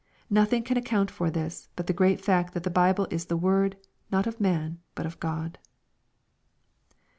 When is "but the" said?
1.75-1.93